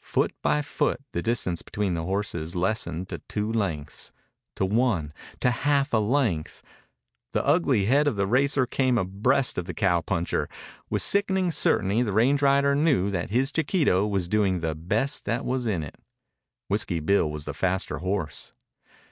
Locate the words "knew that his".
12.74-13.52